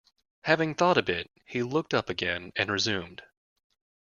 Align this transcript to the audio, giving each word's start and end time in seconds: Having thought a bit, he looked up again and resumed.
Having 0.45 0.73
thought 0.73 0.97
a 0.97 1.03
bit, 1.03 1.29
he 1.45 1.61
looked 1.61 1.93
up 1.93 2.09
again 2.09 2.53
and 2.55 2.71
resumed. 2.71 3.21